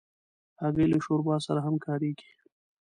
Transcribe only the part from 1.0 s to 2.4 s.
شوربا سره هم کارېږي.